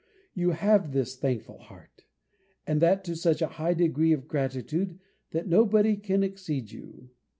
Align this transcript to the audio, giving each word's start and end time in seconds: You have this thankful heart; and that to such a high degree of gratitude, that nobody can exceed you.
You 0.33 0.49
have 0.49 0.93
this 0.93 1.15
thankful 1.15 1.59
heart; 1.59 2.05
and 2.65 2.81
that 2.81 3.03
to 3.03 3.15
such 3.15 3.39
a 3.39 3.45
high 3.61 3.75
degree 3.75 4.13
of 4.13 4.27
gratitude, 4.27 4.97
that 5.29 5.45
nobody 5.47 5.95
can 5.95 6.23
exceed 6.23 6.71
you. 6.71 7.11